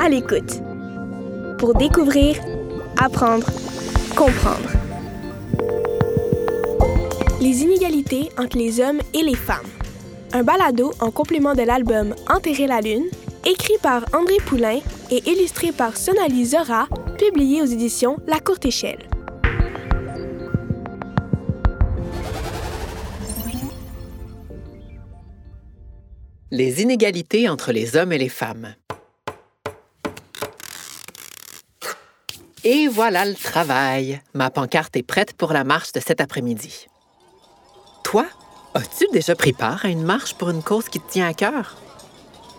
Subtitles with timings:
[0.00, 0.62] à l'écoute.
[1.58, 2.36] Pour découvrir,
[2.98, 3.46] apprendre,
[4.16, 4.70] comprendre.
[7.40, 9.66] Les inégalités entre les hommes et les femmes.
[10.32, 13.04] Un balado en complément de l'album Enterrer la Lune,
[13.44, 14.78] écrit par André Poulain
[15.10, 16.88] et illustré par Sonali Zora,
[17.18, 19.06] publié aux éditions La Courte Échelle.
[26.50, 28.74] Les inégalités entre les hommes et les femmes.
[32.64, 34.20] Et voilà le travail.
[34.34, 36.88] Ma pancarte est prête pour la marche de cet après-midi.
[38.04, 38.26] Toi,
[38.74, 41.78] as-tu déjà pris part à une marche pour une cause qui te tient à cœur?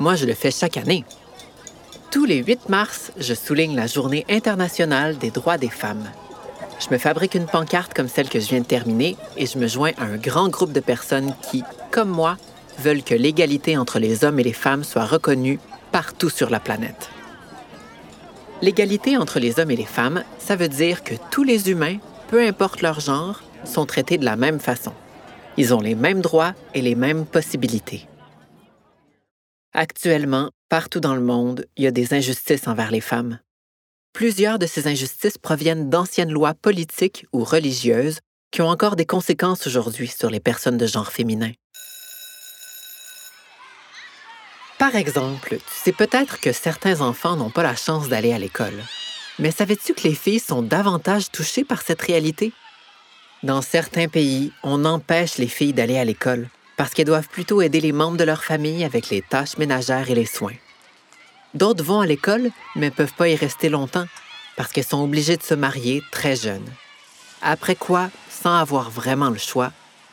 [0.00, 1.04] Moi, je le fais chaque année.
[2.10, 6.10] Tous les 8 mars, je souligne la Journée internationale des droits des femmes.
[6.80, 9.68] Je me fabrique une pancarte comme celle que je viens de terminer et je me
[9.68, 12.36] joins à un grand groupe de personnes qui, comme moi,
[12.80, 15.60] veulent que l'égalité entre les hommes et les femmes soit reconnue
[15.92, 17.10] partout sur la planète.
[18.64, 21.98] L'égalité entre les hommes et les femmes, ça veut dire que tous les humains,
[22.28, 24.94] peu importe leur genre, sont traités de la même façon.
[25.58, 28.08] Ils ont les mêmes droits et les mêmes possibilités.
[29.74, 33.38] Actuellement, partout dans le monde, il y a des injustices envers les femmes.
[34.14, 39.66] Plusieurs de ces injustices proviennent d'anciennes lois politiques ou religieuses qui ont encore des conséquences
[39.66, 41.52] aujourd'hui sur les personnes de genre féminin.
[44.78, 48.82] Par exemple, tu sais peut-être que certains enfants n'ont pas la chance d'aller à l'école.
[49.38, 52.52] Mais savais-tu que les filles sont davantage touchées par cette réalité?
[53.42, 57.80] Dans certains pays, on empêche les filles d'aller à l'école parce qu'elles doivent plutôt aider
[57.80, 60.54] les membres de leur famille avec les tâches ménagères et les soins.
[61.54, 64.06] D'autres vont à l'école, mais ne peuvent pas y rester longtemps
[64.56, 66.68] parce qu'elles sont obligées de se marier très jeunes.
[67.42, 69.72] Après quoi, sans avoir vraiment le choix,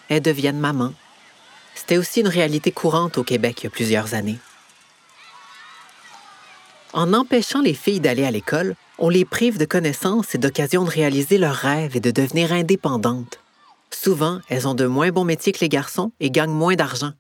[0.09, 0.94] elles deviennent mamans.
[1.73, 4.40] C'était aussi une réalité courante au Québec il y a plusieurs années.
[6.94, 10.90] En empêchant les filles d'aller à l'école, on les prive de connaissances et d'occasions de
[10.90, 13.40] réaliser leurs rêves et de devenir indépendantes.
[13.91, 17.13] Souvent, elles ont de moins bons métiers que les garçons et gagnent moins d'argent.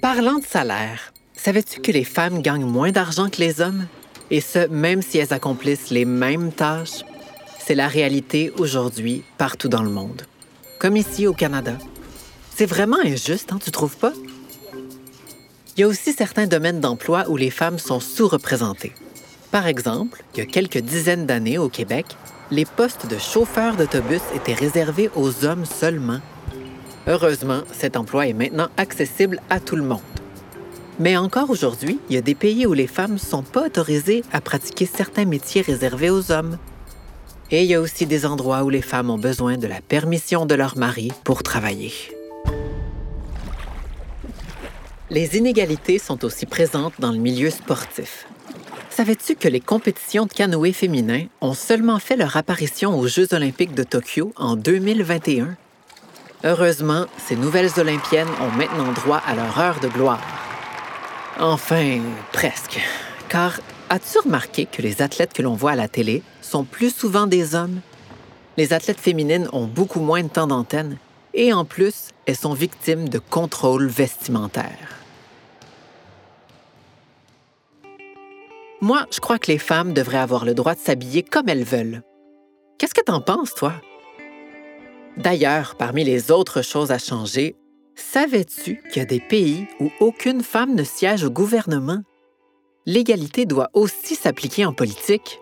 [0.00, 3.86] Parlant de salaire, savais-tu que les femmes gagnent moins d'argent que les hommes?
[4.30, 7.04] Et ce, même si elles accomplissent les mêmes tâches?
[7.58, 10.22] C'est la réalité aujourd'hui partout dans le monde,
[10.78, 11.76] comme ici au Canada.
[12.54, 14.12] C'est vraiment injuste, hein, tu trouves pas?
[15.78, 18.94] Il y a aussi certains domaines d'emploi où les femmes sont sous-représentées.
[19.52, 22.04] Par exemple, il y a quelques dizaines d'années au Québec,
[22.50, 26.18] les postes de chauffeurs d'autobus étaient réservés aux hommes seulement.
[27.06, 30.00] Heureusement, cet emploi est maintenant accessible à tout le monde.
[30.98, 34.24] Mais encore aujourd'hui, il y a des pays où les femmes ne sont pas autorisées
[34.32, 36.58] à pratiquer certains métiers réservés aux hommes.
[37.52, 40.44] Et il y a aussi des endroits où les femmes ont besoin de la permission
[40.44, 41.92] de leur mari pour travailler.
[45.10, 48.26] Les inégalités sont aussi présentes dans le milieu sportif.
[48.90, 53.74] Savais-tu que les compétitions de canoë féminin ont seulement fait leur apparition aux Jeux olympiques
[53.74, 55.56] de Tokyo en 2021?
[56.44, 60.20] Heureusement, ces nouvelles Olympiennes ont maintenant droit à leur heure de gloire.
[61.40, 62.00] Enfin,
[62.32, 62.78] presque.
[63.30, 67.26] Car as-tu remarqué que les athlètes que l'on voit à la télé sont plus souvent
[67.26, 67.80] des hommes?
[68.58, 70.98] Les athlètes féminines ont beaucoup moins de temps d'antenne
[71.32, 74.97] et en plus, elles sont victimes de contrôles vestimentaires.
[78.88, 82.00] Moi, je crois que les femmes devraient avoir le droit de s'habiller comme elles veulent.
[82.78, 83.74] Qu'est-ce que t'en penses, toi?
[85.18, 87.54] D'ailleurs, parmi les autres choses à changer,
[87.96, 91.98] savais-tu qu'il y a des pays où aucune femme ne siège au gouvernement?
[92.86, 95.38] L'égalité doit aussi s'appliquer en politique.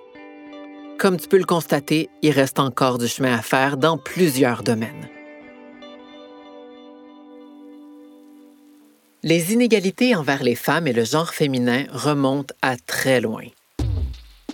[0.98, 5.08] Comme tu peux le constater, il reste encore du chemin à faire dans plusieurs domaines.
[9.28, 13.42] Les inégalités envers les femmes et le genre féminin remontent à très loin.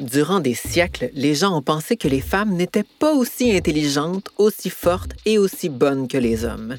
[0.01, 4.71] Durant des siècles, les gens ont pensé que les femmes n'étaient pas aussi intelligentes, aussi
[4.71, 6.79] fortes et aussi bonnes que les hommes.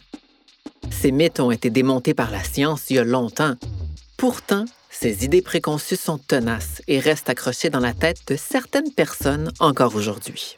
[0.89, 3.53] Ces mythes ont été démontés par la science il y a longtemps.
[4.18, 9.51] Pourtant, ces idées préconçues sont tenaces et restent accrochées dans la tête de certaines personnes
[9.59, 10.57] encore aujourd'hui.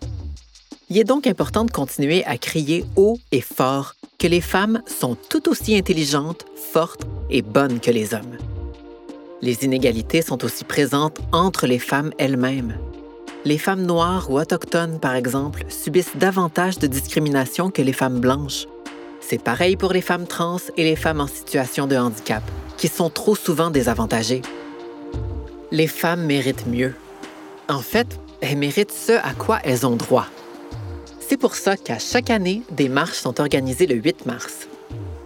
[0.89, 5.15] Il est donc important de continuer à crier haut et fort que les femmes sont
[5.29, 8.37] tout aussi intelligentes, fortes et bonnes que les hommes.
[9.41, 12.77] Les inégalités sont aussi présentes entre les femmes elles-mêmes.
[13.43, 18.65] Les femmes noires ou autochtones, par exemple, subissent davantage de discrimination que les femmes blanches.
[19.19, 22.43] C'est pareil pour les femmes trans et les femmes en situation de handicap,
[22.77, 24.41] qui sont trop souvent désavantagées.
[25.71, 26.95] Les femmes méritent mieux.
[27.69, 30.27] En fait, elles méritent ce à quoi elles ont droit.
[31.35, 34.69] C'est pour ça qu'à chaque année, des marches sont organisées le 8 mars.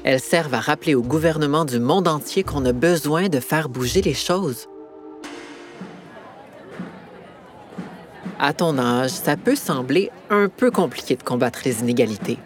[0.04, 4.02] Elles servent à rappeler au gouvernement du monde entier qu'on a besoin de faire bouger
[4.02, 4.68] les choses.
[8.40, 12.40] À ton âge, ça peut sembler un peu compliqué de combattre les inégalités.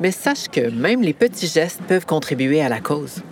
[0.00, 3.22] Mais sache que même les petits gestes peuvent contribuer à la cause.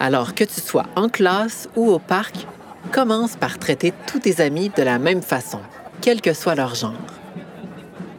[0.00, 2.48] Alors que tu sois en classe ou au parc,
[2.90, 5.60] commence par traiter tous tes amis de la même façon,
[6.00, 7.17] quel que soit leur genre.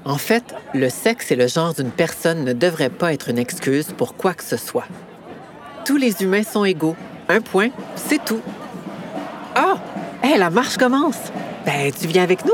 [0.05, 3.87] En fait, le sexe et le genre d'une personne ne devraient pas être une excuse
[3.95, 4.87] pour quoi que ce soit.
[5.85, 6.95] Tous les humains sont égaux.
[7.27, 8.41] Un point, c'est tout.
[9.55, 9.77] Ah!
[10.23, 11.31] hé, la marche commence!
[11.65, 12.53] Ben, tu viens avec nous?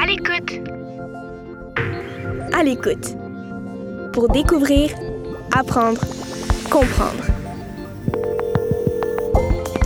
[0.00, 0.60] À l'écoute.
[2.54, 3.16] À l'écoute.
[4.12, 4.90] Pour découvrir,
[5.56, 6.00] apprendre,
[6.70, 7.24] comprendre.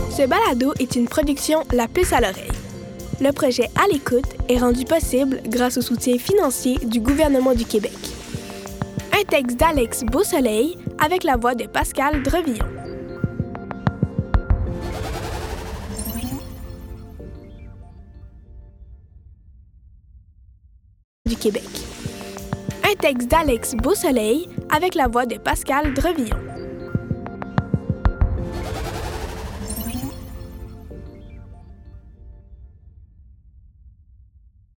[0.09, 2.51] Ce balado est une production La Puce à l'oreille.
[3.21, 7.97] Le projet À l'écoute est rendu possible grâce au soutien financier du gouvernement du Québec.
[9.11, 12.65] Un texte d'Alex Beausoleil avec la voix de Pascal Drevillon.
[21.25, 21.82] Du Québec.
[22.93, 26.52] Un texte d'Alex Beausoleil avec la voix de Pascal Drevillon.